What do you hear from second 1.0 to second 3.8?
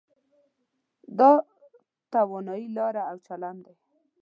دا تاواني لاره او چلن دی.